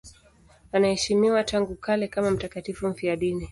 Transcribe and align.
Anaheshimiwa 0.71 1.43
tangu 1.43 1.75
kale 1.75 2.07
kama 2.07 2.31
mtakatifu 2.31 2.87
mfiadini. 2.87 3.49